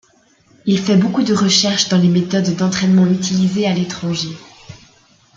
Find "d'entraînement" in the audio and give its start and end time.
2.55-3.05